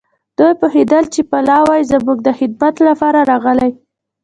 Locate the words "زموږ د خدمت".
1.91-2.75